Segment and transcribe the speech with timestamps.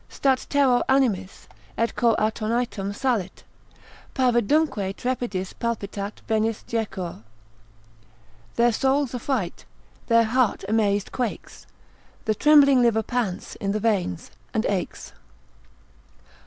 [0.09, 1.45] Stat terror animis,
[1.77, 3.43] et cor attonitum salit,
[4.15, 7.21] Pavidumque trepidis palpitat venis jecur.
[8.55, 9.63] Their soul's affright,
[10.07, 11.67] their heart amazed quakes,
[12.25, 15.13] The trembling liver pants i' th' veins, and aches.